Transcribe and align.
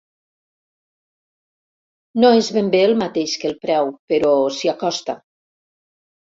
No 2.23 2.31
és 2.37 2.49
ben 2.55 2.71
bé 2.77 2.79
el 2.87 2.95
mateix 3.03 3.35
que 3.43 3.49
el 3.51 3.55
preu, 3.67 3.93
però 4.15 4.33
s'hi 4.57 4.73
acosta. 4.75 5.17